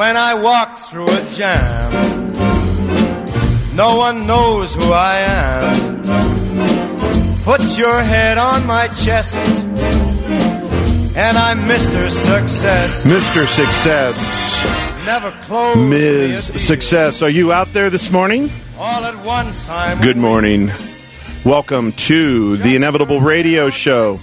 when 0.00 0.16
I 0.16 0.32
walk 0.32 0.78
through 0.78 1.10
a 1.10 1.22
jam. 1.32 1.92
No 3.76 3.98
one 3.98 4.26
knows 4.26 4.74
who 4.74 4.92
I 4.94 5.16
am. 5.18 6.02
Put 7.44 7.60
your 7.76 8.00
head 8.00 8.38
on 8.38 8.66
my 8.66 8.88
chest, 9.04 9.36
and 11.14 11.36
I'm 11.36 11.58
Mr. 11.68 12.10
Success. 12.10 13.06
Mr. 13.06 13.46
Success, 13.46 14.16
Never 15.04 15.32
close 15.42 15.76
Ms. 15.76 16.50
Success. 16.66 17.20
Are 17.20 17.28
you 17.28 17.52
out 17.52 17.66
there 17.74 17.90
this 17.90 18.10
morning? 18.10 18.48
All 18.78 19.04
at 19.04 19.22
once 19.22 19.68
I'm 19.68 20.00
Good 20.00 20.16
morning. 20.16 20.70
Welcome 21.44 21.92
to 22.08 22.56
the 22.56 22.74
Inevitable 22.74 23.20
Radio 23.20 23.68
Show. 23.68 24.18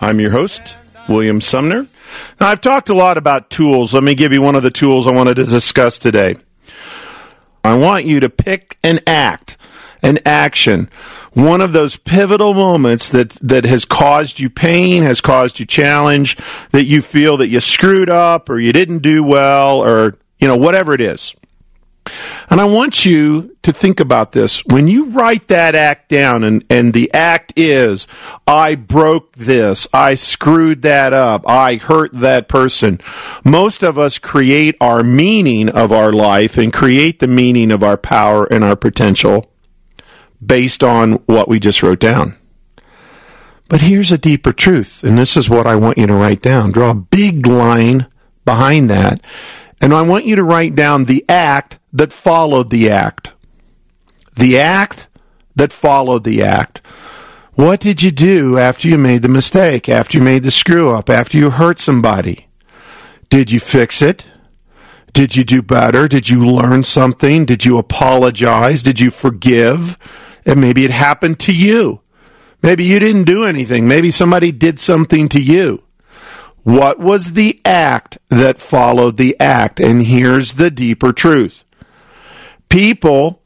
I'm 0.00 0.20
your 0.20 0.30
host, 0.30 0.76
William 1.08 1.40
Sumner. 1.40 1.86
Now, 2.40 2.48
I've 2.48 2.60
talked 2.60 2.88
a 2.88 2.94
lot 2.94 3.16
about 3.16 3.50
tools. 3.50 3.92
Let 3.94 4.02
me 4.02 4.14
give 4.14 4.32
you 4.32 4.42
one 4.42 4.54
of 4.54 4.62
the 4.62 4.70
tools 4.70 5.06
I 5.06 5.12
wanted 5.12 5.34
to 5.34 5.44
discuss 5.44 5.98
today. 5.98 6.36
I 7.62 7.74
want 7.74 8.04
you 8.04 8.20
to 8.20 8.28
pick 8.28 8.78
an 8.82 9.00
act, 9.06 9.56
an 10.02 10.18
action, 10.26 10.88
one 11.32 11.60
of 11.60 11.72
those 11.72 11.96
pivotal 11.96 12.54
moments 12.54 13.08
that, 13.08 13.30
that 13.42 13.64
has 13.64 13.84
caused 13.84 14.38
you 14.38 14.48
pain, 14.48 15.02
has 15.02 15.20
caused 15.20 15.58
you 15.58 15.66
challenge, 15.66 16.36
that 16.70 16.84
you 16.84 17.02
feel 17.02 17.36
that 17.38 17.48
you 17.48 17.60
screwed 17.60 18.08
up 18.08 18.48
or 18.48 18.58
you 18.58 18.72
didn't 18.72 18.98
do 18.98 19.24
well 19.24 19.80
or, 19.80 20.16
you 20.38 20.46
know, 20.46 20.56
whatever 20.56 20.94
it 20.94 21.00
is. 21.00 21.34
And 22.50 22.60
I 22.60 22.64
want 22.64 23.06
you 23.06 23.56
to 23.62 23.72
think 23.72 23.98
about 23.98 24.32
this. 24.32 24.64
When 24.66 24.86
you 24.86 25.06
write 25.06 25.48
that 25.48 25.74
act 25.74 26.10
down, 26.10 26.44
and, 26.44 26.64
and 26.68 26.92
the 26.92 27.12
act 27.14 27.52
is, 27.56 28.06
I 28.46 28.74
broke 28.74 29.32
this, 29.32 29.88
I 29.92 30.14
screwed 30.14 30.82
that 30.82 31.12
up, 31.12 31.48
I 31.48 31.76
hurt 31.76 32.12
that 32.12 32.48
person. 32.48 33.00
Most 33.44 33.82
of 33.82 33.98
us 33.98 34.18
create 34.18 34.76
our 34.80 35.02
meaning 35.02 35.70
of 35.70 35.92
our 35.92 36.12
life 36.12 36.58
and 36.58 36.72
create 36.72 37.20
the 37.20 37.28
meaning 37.28 37.72
of 37.72 37.82
our 37.82 37.96
power 37.96 38.44
and 38.44 38.62
our 38.62 38.76
potential 38.76 39.50
based 40.44 40.84
on 40.84 41.12
what 41.26 41.48
we 41.48 41.58
just 41.58 41.82
wrote 41.82 42.00
down. 42.00 42.36
But 43.68 43.80
here's 43.80 44.12
a 44.12 44.18
deeper 44.18 44.52
truth, 44.52 45.02
and 45.02 45.16
this 45.16 45.36
is 45.36 45.48
what 45.48 45.66
I 45.66 45.74
want 45.74 45.96
you 45.96 46.06
to 46.06 46.14
write 46.14 46.42
down. 46.42 46.70
Draw 46.70 46.90
a 46.90 46.94
big 46.94 47.46
line 47.46 48.06
behind 48.44 48.90
that, 48.90 49.24
and 49.84 49.92
I 49.92 50.00
want 50.00 50.24
you 50.24 50.34
to 50.36 50.42
write 50.42 50.74
down 50.74 51.04
the 51.04 51.26
act 51.28 51.78
that 51.92 52.10
followed 52.10 52.70
the 52.70 52.88
act. 52.88 53.32
The 54.34 54.58
act 54.58 55.08
that 55.54 55.74
followed 55.74 56.24
the 56.24 56.42
act. 56.42 56.80
What 57.52 57.80
did 57.80 58.02
you 58.02 58.10
do 58.10 58.58
after 58.58 58.88
you 58.88 58.96
made 58.96 59.20
the 59.20 59.28
mistake, 59.28 59.90
after 59.90 60.16
you 60.16 60.24
made 60.24 60.42
the 60.42 60.50
screw 60.50 60.90
up, 60.90 61.10
after 61.10 61.36
you 61.36 61.50
hurt 61.50 61.80
somebody? 61.80 62.48
Did 63.28 63.50
you 63.50 63.60
fix 63.60 64.00
it? 64.00 64.24
Did 65.12 65.36
you 65.36 65.44
do 65.44 65.60
better? 65.60 66.08
Did 66.08 66.30
you 66.30 66.46
learn 66.46 66.82
something? 66.82 67.44
Did 67.44 67.66
you 67.66 67.76
apologize? 67.76 68.82
Did 68.82 69.00
you 69.00 69.10
forgive? 69.10 69.98
And 70.46 70.62
maybe 70.62 70.86
it 70.86 70.92
happened 70.92 71.38
to 71.40 71.54
you. 71.54 72.00
Maybe 72.62 72.84
you 72.84 72.98
didn't 73.00 73.24
do 73.24 73.44
anything. 73.44 73.86
Maybe 73.86 74.10
somebody 74.10 74.50
did 74.50 74.80
something 74.80 75.28
to 75.28 75.42
you. 75.42 75.83
What 76.64 76.98
was 76.98 77.34
the 77.34 77.60
act 77.64 78.18
that 78.30 78.58
followed 78.58 79.18
the 79.18 79.38
act? 79.38 79.78
And 79.78 80.02
here's 80.02 80.54
the 80.54 80.70
deeper 80.70 81.12
truth. 81.12 81.62
People 82.70 83.42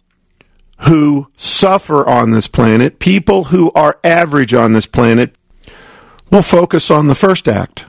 who 0.82 1.26
suffer 1.36 2.08
on 2.08 2.30
this 2.30 2.46
planet, 2.46 3.00
people 3.00 3.44
who 3.44 3.72
are 3.72 3.98
average 4.04 4.54
on 4.54 4.72
this 4.72 4.86
planet, 4.86 5.34
will 6.30 6.42
focus 6.42 6.90
on 6.90 7.08
the 7.08 7.16
first 7.16 7.48
act. 7.48 7.84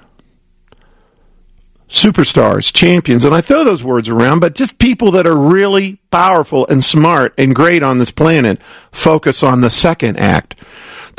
Superstars, 1.88 2.74
champions, 2.74 3.24
and 3.24 3.34
I 3.34 3.42
throw 3.42 3.64
those 3.64 3.84
words 3.84 4.10
around, 4.10 4.40
but 4.40 4.56
just 4.56 4.80
people 4.80 5.12
that 5.12 5.28
are 5.28 5.36
really 5.36 6.00
powerful 6.12 6.66
and 6.68 6.84
smart 6.84 7.34
and 7.38 7.56
great 7.56 7.84
on 7.84 8.00
this 8.00 8.12
planet 8.12 8.62
focus 8.92 9.44
on 9.44 9.62
the 9.62 9.70
second 9.70 10.18
act. 10.18 10.56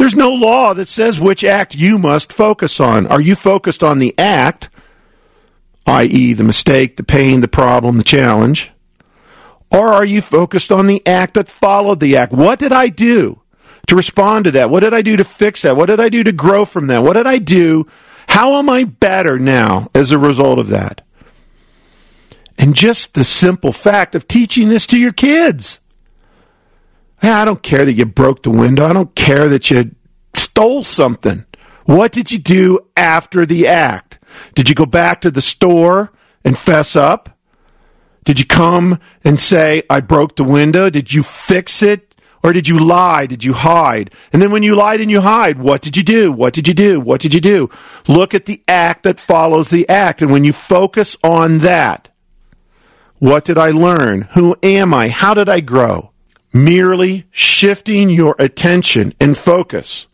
There's 0.01 0.17
no 0.17 0.33
law 0.33 0.73
that 0.73 0.89
says 0.89 1.21
which 1.21 1.45
act 1.45 1.75
you 1.75 1.99
must 1.99 2.33
focus 2.33 2.81
on. 2.81 3.07
Are 3.09 3.21
you 3.21 3.37
focused 3.37 3.83
on 3.83 3.99
the 3.99 4.15
act, 4.17 4.71
i.e., 5.85 6.33
the 6.33 6.43
mistake, 6.43 6.97
the 6.97 7.03
pain, 7.03 7.43
the 7.43 7.49
problem, 7.49 7.99
the 7.99 8.03
challenge? 8.03 8.71
Or 9.71 9.89
are 9.89 10.07
you 10.07 10.23
focused 10.23 10.73
on 10.73 10.87
the 10.87 11.07
act 11.07 11.35
that 11.35 11.51
followed 11.51 12.01
the 12.01 12.17
act? 12.17 12.33
What 12.33 12.59
did 12.59 12.73
I 12.73 12.89
do 12.89 13.43
to 13.89 13.95
respond 13.95 14.47
to 14.47 14.53
that? 14.53 14.71
What 14.71 14.81
did 14.81 14.95
I 14.95 15.03
do 15.03 15.19
to 15.19 15.23
fix 15.23 15.61
that? 15.63 15.77
What 15.77 15.91
did 15.91 16.01
I 16.01 16.09
do 16.09 16.25
to 16.25 16.33
grow 16.33 16.65
from 16.65 16.87
that? 16.87 17.03
What 17.03 17.13
did 17.13 17.27
I 17.27 17.37
do? 17.37 17.87
How 18.27 18.55
am 18.55 18.71
I 18.71 18.85
better 18.85 19.39
now 19.39 19.91
as 19.95 20.13
a 20.13 20.19
result 20.19 20.59
of 20.59 20.69
that? 20.69 21.03
And 22.57 22.75
just 22.75 23.13
the 23.13 23.23
simple 23.23 23.75
fact 23.75 24.15
of 24.15 24.27
teaching 24.27 24.71
this 24.71 24.87
to 24.87 24.99
your 24.99 25.13
kids. 25.13 25.79
I 27.23 27.45
don't 27.45 27.63
care 27.63 27.85
that 27.85 27.93
you 27.93 28.07
broke 28.07 28.43
the 28.43 28.51
window. 28.51 28.87
I 28.87 28.93
don't 28.93 29.15
care 29.15 29.49
that 29.49 29.71
you 29.71 29.95
stole 30.35 30.83
something. 30.83 31.45
What 31.85 32.13
did 32.13 32.31
you 32.31 32.39
do 32.39 32.81
after 32.97 33.45
the 33.45 33.67
act? 33.67 34.19
Did 34.55 34.69
you 34.69 34.75
go 34.75 34.87
back 34.87 35.21
to 35.23 35.31
the 35.31 35.41
store 35.41 36.13
and 36.45 36.57
fess 36.57 36.97
up? 36.97 37.37
Did 38.25 38.39
you 38.39 38.47
come 38.47 38.99
and 39.25 39.41
say, 39.41 39.83
I 39.91 40.01
broke 40.01 40.37
the 40.37 40.45
window? 40.45 40.91
Did 40.91 41.13
you 41.13 41.23
fix 41.23 41.83
it? 41.83 42.15
Or 42.43 42.53
did 42.53 42.69
you 42.69 42.79
lie? 42.79 43.27
Did 43.27 43.45
you 43.45 43.53
hide? 43.53 44.13
And 44.33 44.41
then 44.41 44.51
when 44.51 44.63
you 44.63 44.75
lied 44.75 45.01
and 45.01 45.11
you 45.11 45.21
hide, 45.21 45.59
what 45.59 45.83
did 45.83 45.97
you 45.97 46.03
do? 46.03 46.33
What 46.33 46.55
did 46.55 46.67
you 46.67 46.75
do? 46.75 47.01
What 47.01 47.21
did 47.21 47.35
you 47.35 47.41
do? 47.41 47.69
Look 48.09 48.33
at 48.35 48.47
the 48.47 48.63
act 48.67 49.03
that 49.03 49.21
follows 49.21 49.69
the 49.69 49.87
act. 49.89 50.23
And 50.23 50.31
when 50.31 50.45
you 50.45 50.53
focus 50.53 51.19
on 51.23 51.59
that, 51.59 52.09
what 53.19 53.45
did 53.45 53.59
I 53.59 53.71
learn? 53.71 54.23
Who 54.33 54.57
am 54.63 54.95
I? 54.95 55.09
How 55.09 55.35
did 55.35 55.51
I 55.51 55.61
grow? 55.61 56.13
Merely 56.53 57.27
shifting 57.31 58.11
your 58.11 58.35
attention 58.39 59.15
and 59.21 59.37
focus 59.37 60.07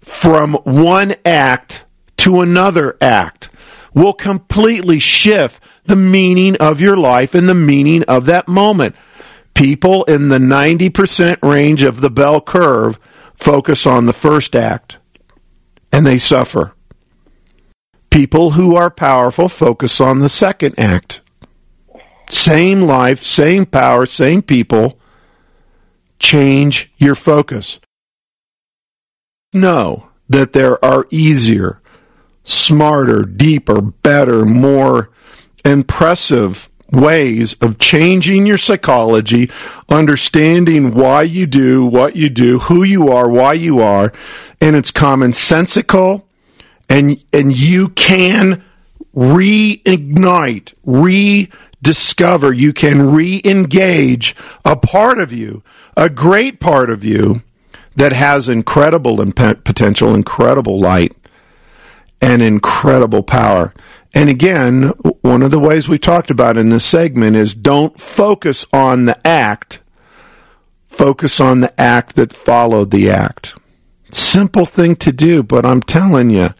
from 0.00 0.54
one 0.64 1.16
act 1.24 1.84
to 2.18 2.40
another 2.40 2.96
act 3.00 3.48
will 3.94 4.12
completely 4.12 4.98
shift 4.98 5.62
the 5.84 5.96
meaning 5.96 6.56
of 6.56 6.80
your 6.80 6.96
life 6.96 7.34
and 7.34 7.48
the 7.48 7.54
meaning 7.54 8.02
of 8.04 8.26
that 8.26 8.46
moment. 8.46 8.94
People 9.54 10.04
in 10.04 10.28
the 10.28 10.38
90% 10.38 11.38
range 11.42 11.82
of 11.82 12.00
the 12.00 12.10
bell 12.10 12.40
curve 12.40 12.98
focus 13.34 13.86
on 13.86 14.06
the 14.06 14.12
first 14.12 14.54
act 14.54 14.98
and 15.90 16.06
they 16.06 16.18
suffer. 16.18 16.74
People 18.10 18.52
who 18.52 18.76
are 18.76 18.90
powerful 18.90 19.48
focus 19.48 20.00
on 20.00 20.20
the 20.20 20.28
second 20.28 20.78
act. 20.78 21.20
Same 22.28 22.82
life, 22.82 23.22
same 23.22 23.64
power, 23.64 24.04
same 24.04 24.42
people. 24.42 24.98
Change 26.18 26.90
your 26.96 27.14
focus. 27.14 27.78
Know 29.52 30.08
that 30.28 30.52
there 30.52 30.82
are 30.84 31.06
easier, 31.10 31.80
smarter, 32.44 33.22
deeper, 33.22 33.80
better, 33.80 34.44
more 34.44 35.10
impressive 35.64 36.68
ways 36.92 37.54
of 37.54 37.78
changing 37.78 38.46
your 38.46 38.58
psychology, 38.58 39.50
understanding 39.88 40.94
why 40.94 41.22
you 41.22 41.46
do 41.46 41.84
what 41.84 42.16
you 42.16 42.28
do, 42.28 42.58
who 42.60 42.82
you 42.82 43.10
are, 43.10 43.28
why 43.28 43.52
you 43.52 43.80
are, 43.80 44.12
and 44.60 44.76
it's 44.76 44.90
commonsensical 44.90 46.22
and 46.88 47.22
and 47.32 47.56
you 47.56 47.88
can 47.88 48.64
reignite, 49.14 50.72
rediscover, 50.84 52.52
you 52.52 52.72
can 52.72 53.10
re-engage 53.10 54.36
a 54.64 54.76
part 54.76 55.18
of 55.18 55.32
you, 55.32 55.62
a 55.96 56.10
great 56.10 56.60
part 56.60 56.90
of 56.90 57.02
you 57.04 57.42
that 57.94 58.12
has 58.12 58.48
incredible 58.48 59.20
imp- 59.20 59.64
potential, 59.64 60.14
incredible 60.14 60.78
light, 60.78 61.16
and 62.20 62.42
incredible 62.42 63.22
power. 63.22 63.72
And 64.14 64.28
again, 64.30 64.88
one 65.22 65.42
of 65.42 65.50
the 65.50 65.58
ways 65.58 65.88
we 65.88 65.98
talked 65.98 66.30
about 66.30 66.56
in 66.56 66.68
this 66.68 66.84
segment 66.84 67.36
is 67.36 67.54
don't 67.54 67.98
focus 67.98 68.64
on 68.72 69.06
the 69.06 69.26
act, 69.26 69.80
focus 70.86 71.40
on 71.40 71.60
the 71.60 71.80
act 71.80 72.16
that 72.16 72.32
followed 72.32 72.90
the 72.90 73.10
act. 73.10 73.54
Simple 74.10 74.64
thing 74.64 74.96
to 74.96 75.12
do, 75.12 75.42
but 75.42 75.66
I'm 75.66 75.82
telling 75.82 76.30
you, 76.30 76.54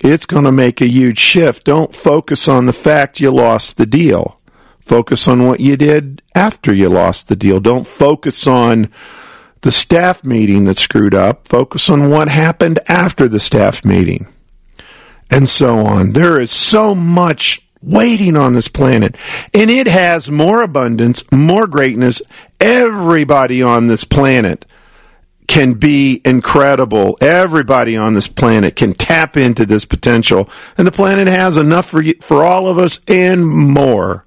it's 0.00 0.26
going 0.26 0.44
to 0.44 0.52
make 0.52 0.80
a 0.82 0.86
huge 0.86 1.18
shift. 1.18 1.64
Don't 1.64 1.94
focus 1.94 2.48
on 2.48 2.66
the 2.66 2.74
fact 2.74 3.20
you 3.20 3.30
lost 3.30 3.78
the 3.78 3.86
deal. 3.86 4.38
Focus 4.84 5.26
on 5.28 5.46
what 5.46 5.60
you 5.60 5.76
did 5.76 6.22
after 6.34 6.74
you 6.74 6.88
lost 6.88 7.28
the 7.28 7.36
deal. 7.36 7.60
Don't 7.60 7.86
focus 7.86 8.46
on 8.46 8.90
the 9.62 9.72
staff 9.72 10.24
meeting 10.24 10.64
that 10.64 10.76
screwed 10.76 11.14
up. 11.14 11.48
Focus 11.48 11.88
on 11.88 12.10
what 12.10 12.28
happened 12.28 12.80
after 12.86 13.28
the 13.28 13.40
staff 13.40 13.84
meeting 13.84 14.26
and 15.30 15.48
so 15.48 15.78
on. 15.80 16.12
There 16.12 16.40
is 16.40 16.50
so 16.50 16.94
much 16.94 17.62
waiting 17.82 18.36
on 18.36 18.54
this 18.54 18.68
planet, 18.68 19.16
and 19.52 19.70
it 19.70 19.86
has 19.86 20.30
more 20.30 20.62
abundance, 20.62 21.22
more 21.32 21.66
greatness. 21.66 22.22
Everybody 22.60 23.62
on 23.62 23.88
this 23.88 24.04
planet 24.04 24.64
can 25.46 25.74
be 25.74 26.22
incredible. 26.24 27.18
Everybody 27.20 27.96
on 27.96 28.14
this 28.14 28.28
planet 28.28 28.76
can 28.76 28.94
tap 28.94 29.36
into 29.36 29.66
this 29.66 29.84
potential, 29.84 30.48
and 30.78 30.86
the 30.86 30.92
planet 30.92 31.28
has 31.28 31.56
enough 31.56 31.86
for 31.86 32.00
you, 32.00 32.14
for 32.20 32.44
all 32.44 32.68
of 32.68 32.78
us 32.78 33.00
and 33.08 33.46
more. 33.46 34.24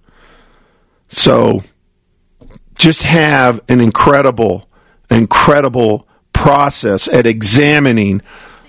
So, 1.10 1.64
just 2.78 3.04
have 3.04 3.62
an 3.70 3.82
incredible, 3.82 4.70
incredible 5.10 6.08
process 6.34 7.08
at 7.08 7.26
examining 7.26 8.22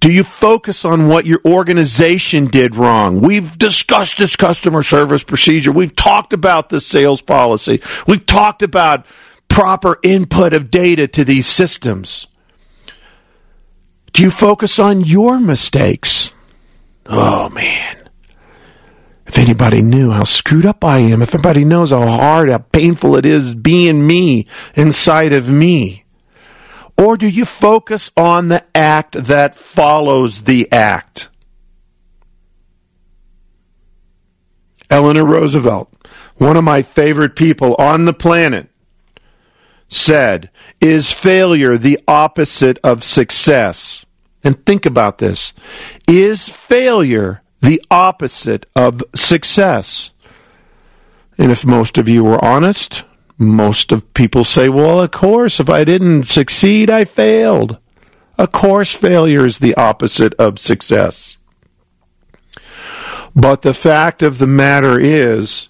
Do 0.00 0.12
you 0.12 0.22
focus 0.22 0.84
on 0.84 1.08
what 1.08 1.26
your 1.26 1.40
organization 1.44 2.46
did 2.46 2.76
wrong? 2.76 3.20
We've 3.20 3.58
discussed 3.58 4.18
this 4.18 4.36
customer 4.36 4.82
service 4.82 5.24
procedure. 5.24 5.72
We've 5.72 5.94
talked 5.94 6.32
about 6.32 6.68
the 6.68 6.80
sales 6.80 7.20
policy. 7.20 7.82
We've 8.06 8.24
talked 8.24 8.62
about 8.62 9.06
proper 9.48 9.98
input 10.04 10.52
of 10.52 10.70
data 10.70 11.08
to 11.08 11.24
these 11.24 11.46
systems. 11.46 12.28
Do 14.12 14.22
you 14.22 14.30
focus 14.30 14.78
on 14.78 15.00
your 15.00 15.40
mistakes? 15.40 16.30
Oh 17.06 17.48
man. 17.48 18.08
If 19.26 19.36
anybody 19.36 19.82
knew 19.82 20.10
how 20.10 20.24
screwed 20.24 20.64
up 20.64 20.84
I 20.84 20.98
am, 20.98 21.20
if 21.22 21.34
everybody 21.34 21.64
knows 21.64 21.90
how 21.90 22.06
hard, 22.06 22.48
how 22.48 22.58
painful 22.58 23.16
it 23.16 23.26
is 23.26 23.54
being 23.54 24.06
me 24.06 24.46
inside 24.74 25.32
of 25.32 25.50
me. 25.50 26.04
Or 26.98 27.16
do 27.16 27.28
you 27.28 27.44
focus 27.44 28.10
on 28.16 28.48
the 28.48 28.64
act 28.76 29.12
that 29.12 29.54
follows 29.54 30.42
the 30.42 30.70
act? 30.72 31.28
Eleanor 34.90 35.24
Roosevelt, 35.24 35.92
one 36.36 36.56
of 36.56 36.64
my 36.64 36.82
favorite 36.82 37.36
people 37.36 37.76
on 37.76 38.04
the 38.04 38.12
planet, 38.12 38.68
said, 39.88 40.50
Is 40.80 41.12
failure 41.12 41.78
the 41.78 42.00
opposite 42.08 42.78
of 42.82 43.04
success? 43.04 44.04
And 44.42 44.64
think 44.64 44.86
about 44.86 45.18
this. 45.18 45.52
Is 46.08 46.48
failure 46.48 47.42
the 47.60 47.82
opposite 47.90 48.66
of 48.74 49.02
success? 49.14 50.10
And 51.36 51.52
if 51.52 51.64
most 51.64 51.98
of 51.98 52.08
you 52.08 52.24
were 52.24 52.42
honest, 52.44 53.04
most 53.38 53.92
of 53.92 54.12
people 54.14 54.44
say, 54.44 54.68
well, 54.68 55.00
of 55.00 55.12
course, 55.12 55.60
if 55.60 55.70
I 55.70 55.84
didn't 55.84 56.24
succeed, 56.24 56.90
I 56.90 57.04
failed. 57.04 57.78
Of 58.36 58.52
course, 58.52 58.92
failure 58.92 59.46
is 59.46 59.58
the 59.58 59.74
opposite 59.76 60.34
of 60.34 60.58
success. 60.58 61.36
But 63.34 63.62
the 63.62 63.74
fact 63.74 64.22
of 64.22 64.38
the 64.38 64.46
matter 64.46 64.98
is, 64.98 65.68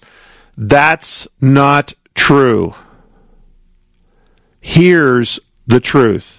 that's 0.57 1.27
not 1.39 1.93
true. 2.15 2.73
Here's 4.59 5.39
the 5.67 5.79
truth 5.79 6.38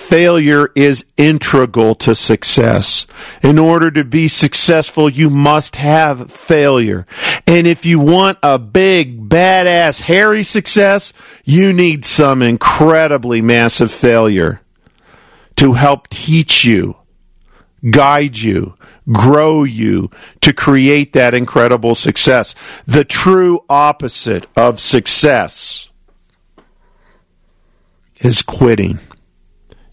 failure 0.00 0.72
is 0.74 1.04
integral 1.16 1.94
to 1.94 2.14
success. 2.14 3.06
In 3.42 3.58
order 3.58 3.90
to 3.92 4.02
be 4.02 4.26
successful, 4.26 5.08
you 5.08 5.30
must 5.30 5.76
have 5.76 6.32
failure. 6.32 7.06
And 7.46 7.66
if 7.66 7.86
you 7.86 8.00
want 8.00 8.38
a 8.42 8.58
big, 8.58 9.28
badass, 9.28 10.00
hairy 10.00 10.42
success, 10.42 11.12
you 11.44 11.72
need 11.72 12.04
some 12.04 12.42
incredibly 12.42 13.40
massive 13.40 13.92
failure 13.92 14.62
to 15.56 15.74
help 15.74 16.08
teach 16.08 16.64
you, 16.64 16.96
guide 17.88 18.38
you, 18.38 18.74
grow 19.12 19.62
you 19.64 20.10
to 20.40 20.52
create 20.52 21.12
that 21.12 21.34
incredible 21.34 21.94
success. 21.94 22.54
The 22.86 23.04
true 23.04 23.60
opposite 23.68 24.46
of 24.56 24.80
success 24.80 25.88
is 28.18 28.42
quitting 28.42 28.98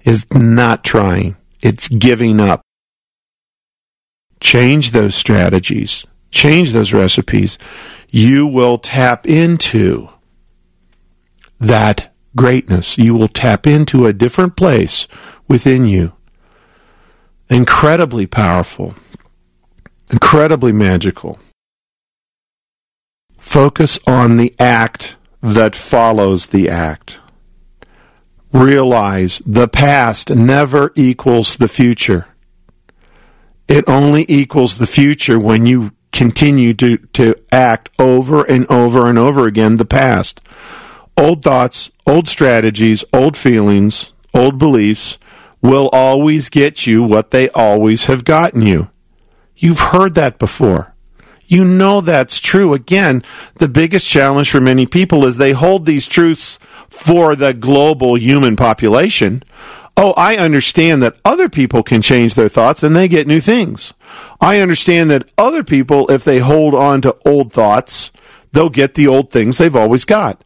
is 0.08 0.26
not 0.32 0.84
trying, 0.84 1.36
it's 1.62 1.90
giving 1.90 2.40
up. 2.40 2.62
Change 4.40 4.92
those 4.92 5.16
strategies, 5.16 6.06
change 6.32 6.72
those 6.72 6.94
recipes. 6.94 7.58
You 8.10 8.48
will 8.48 8.78
tap 8.78 9.28
into 9.28 10.10
that 11.60 12.14
greatness. 12.36 12.98
You 12.98 13.16
will 13.16 13.28
tap 13.28 13.68
into 13.68 14.06
a 14.06 14.14
different 14.14 14.56
place 14.56 15.08
within 15.50 15.86
you. 15.88 16.14
Incredibly 17.50 18.26
powerful, 18.28 18.94
incredibly 20.10 20.72
magical. 20.72 21.40
Focus 23.38 24.00
on 24.08 24.38
the 24.38 24.54
act 24.58 25.18
that 25.42 25.76
follows 25.76 26.48
the 26.48 26.70
act 26.70 27.18
realize 28.54 29.42
the 29.46 29.68
past 29.68 30.30
never 30.30 30.92
equals 30.96 31.56
the 31.56 31.68
future. 31.68 32.28
It 33.68 33.88
only 33.88 34.26
equals 34.30 34.78
the 34.78 34.88
future 34.88 35.38
when 35.38 35.66
you 35.66 35.92
continue 36.12 36.74
to, 36.74 36.98
to 37.14 37.36
act 37.52 37.90
over 38.00 38.44
and 38.44 38.66
over 38.72 39.08
and 39.08 39.18
over 39.18 39.46
again 39.46 39.78
the 39.78 39.86
past. 39.86 40.40
Old 41.18 41.44
thoughts, 41.44 41.92
old 42.06 42.28
strategies, 42.28 43.04
old 43.12 43.36
feelings, 43.36 44.12
old 44.34 44.58
beliefs 44.58 45.18
will 45.62 45.90
always 45.92 46.50
get 46.50 46.88
you 46.88 47.04
what 47.04 47.32
they 47.32 47.50
always 47.50 48.06
have 48.06 48.24
gotten 48.24 48.62
you. 48.62 48.90
You've 49.56 49.80
heard 49.80 50.16
that 50.16 50.40
before. 50.40 50.94
You 51.48 51.64
know 51.64 52.02
that's 52.02 52.40
true. 52.40 52.74
Again, 52.74 53.24
the 53.56 53.70
biggest 53.70 54.06
challenge 54.06 54.52
for 54.52 54.62
many 54.62 54.86
people 54.86 55.26
is 55.26 55.38
they 55.38 55.54
hold 55.54 55.86
these 55.86 56.06
truths 56.06 56.60
for 56.98 57.36
the 57.36 57.54
global 57.54 58.18
human 58.18 58.56
population. 58.56 59.44
Oh, 59.96 60.14
I 60.14 60.38
understand 60.38 61.02
that 61.04 61.18
other 61.24 61.50
people 61.50 61.84
can 61.84 62.02
change 62.02 62.34
their 62.36 62.50
thoughts 62.50 62.84
and 62.84 62.96
they 62.96 63.08
get 63.08 63.28
new 63.28 63.40
things. 63.40 63.94
I 64.40 64.60
understand 64.60 65.10
that 65.10 65.30
other 65.38 65.64
people, 65.64 66.10
if 66.12 66.24
they 66.24 66.40
hold 66.40 66.76
on 66.76 67.02
to 67.02 67.18
old 67.26 67.52
thoughts, 67.52 68.12
they'll 68.52 68.70
get 68.70 68.94
the 68.94 69.08
old 69.08 69.32
things 69.32 69.58
they've 69.58 69.76
always 69.76 70.06
got. 70.06 70.44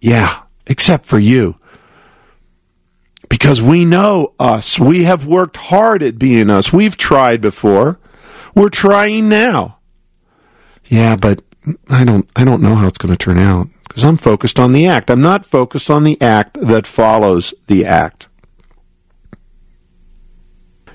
Yeah, 0.00 0.42
except 0.66 1.06
for 1.06 1.18
you. 1.18 1.56
Because 3.28 3.60
we 3.60 3.84
know 3.84 4.34
us. 4.38 4.78
We 4.78 5.04
have 5.04 5.26
worked 5.26 5.56
hard 5.56 6.02
at 6.02 6.18
being 6.18 6.48
us. 6.48 6.72
We've 6.72 6.96
tried 6.96 7.40
before. 7.40 7.98
We're 8.54 8.68
trying 8.68 9.28
now. 9.28 9.78
Yeah, 10.84 11.16
but 11.16 11.42
I 11.88 12.04
don't 12.04 12.28
I 12.36 12.44
don't 12.44 12.62
know 12.62 12.76
how 12.76 12.86
it's 12.86 12.98
going 12.98 13.12
to 13.14 13.18
turn 13.18 13.38
out 13.38 13.68
because 13.96 14.08
I'm 14.10 14.18
focused 14.18 14.58
on 14.58 14.72
the 14.72 14.86
act. 14.86 15.08
I'm 15.10 15.22
not 15.22 15.46
focused 15.46 15.88
on 15.88 16.04
the 16.04 16.20
act 16.20 16.60
that 16.60 16.86
follows 16.86 17.54
the 17.66 17.86
act. 17.86 18.28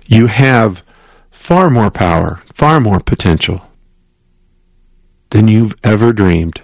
You 0.06 0.28
have 0.28 0.84
far 1.32 1.72
more 1.72 1.90
power, 1.90 2.44
far 2.54 2.80
more 2.80 3.00
potential 3.00 3.66
than 5.32 5.48
you've 5.48 5.74
ever 5.84 6.14
dreamed. 6.14 6.62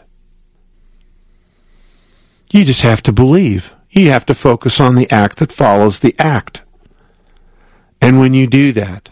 You 2.52 2.64
just 2.64 2.84
have 2.84 3.02
to 3.04 3.12
believe. 3.12 3.74
You 3.90 4.12
have 4.12 4.28
to 4.28 4.36
focus 4.36 4.80
on 4.80 4.94
the 4.94 5.10
act 5.10 5.40
that 5.40 5.52
follows 5.52 6.02
the 6.02 6.14
act. 6.20 6.62
And 8.00 8.20
when 8.20 8.36
you 8.36 8.46
do 8.46 8.72
that, 8.74 9.10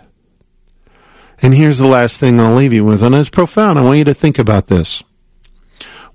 and 1.41 1.55
here's 1.55 1.79
the 1.79 1.87
last 1.87 2.19
thing 2.19 2.39
I'll 2.39 2.53
leave 2.53 2.71
you 2.71 2.85
with, 2.85 3.01
and 3.01 3.15
it's 3.15 3.31
profound. 3.31 3.79
I 3.79 3.81
want 3.81 3.97
you 3.97 4.03
to 4.03 4.13
think 4.13 4.37
about 4.37 4.67
this. 4.67 5.01